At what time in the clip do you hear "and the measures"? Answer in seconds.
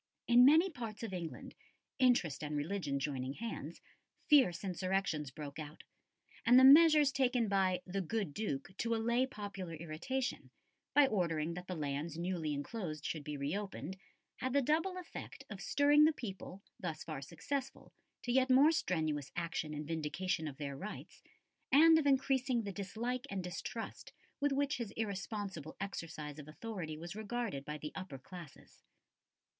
6.43-7.11